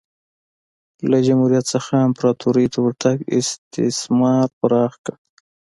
[1.09, 5.13] له جمهوریت څخه امپراتورۍ ته ورتګ استثمار پراخ کړ